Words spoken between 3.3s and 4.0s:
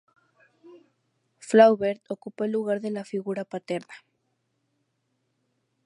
paterna.